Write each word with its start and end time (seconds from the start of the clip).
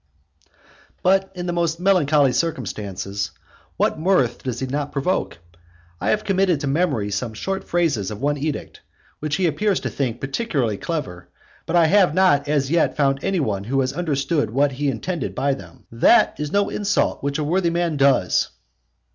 IX. 0.43 0.51
But 1.03 1.31
in 1.35 1.45
the 1.45 1.53
most 1.53 1.79
melancholy 1.79 2.33
circumstances 2.33 3.29
what 3.77 3.99
mirth 3.99 4.41
does 4.41 4.59
he 4.59 4.65
not 4.65 4.91
provoke? 4.91 5.37
I 5.99 6.09
have 6.09 6.23
committed 6.23 6.59
to 6.61 6.65
memory 6.67 7.11
some 7.11 7.35
short 7.35 7.63
phrases 7.65 8.09
of 8.09 8.19
one 8.19 8.35
edict, 8.35 8.81
which 9.19 9.35
he 9.35 9.45
appears 9.45 9.79
to 9.81 9.91
think 9.91 10.19
particularly 10.19 10.77
clever, 10.79 11.29
but 11.67 11.75
I 11.75 11.85
have 11.85 12.15
not 12.15 12.47
as 12.49 12.71
yet 12.71 12.97
found 12.97 13.19
any 13.23 13.39
one 13.39 13.65
who 13.65 13.81
has 13.81 13.93
understood 13.93 14.49
what 14.49 14.71
he 14.71 14.89
intended 14.89 15.35
by 15.35 15.53
them. 15.53 15.85
"That 15.91 16.39
is 16.39 16.51
no 16.51 16.69
insult 16.71 17.21
which 17.21 17.37
a 17.37 17.43
worthy 17.43 17.69
man 17.69 17.95
does." 17.95 18.47